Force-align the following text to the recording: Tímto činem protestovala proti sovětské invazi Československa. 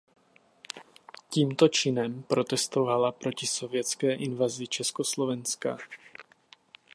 Tímto 1.29 1.67
činem 1.67 2.23
protestovala 2.23 3.11
proti 3.11 3.47
sovětské 3.47 4.13
invazi 4.13 4.67
Československa. 4.67 5.77